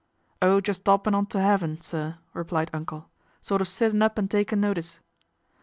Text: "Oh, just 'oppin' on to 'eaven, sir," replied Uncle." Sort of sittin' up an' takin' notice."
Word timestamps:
"Oh, 0.41 0.59
just 0.61 0.89
'oppin' 0.89 1.13
on 1.13 1.27
to 1.27 1.37
'eaven, 1.37 1.79
sir," 1.79 2.17
replied 2.33 2.71
Uncle." 2.73 3.11
Sort 3.43 3.61
of 3.61 3.67
sittin' 3.67 4.01
up 4.01 4.17
an' 4.17 4.29
takin' 4.29 4.59
notice." 4.59 4.97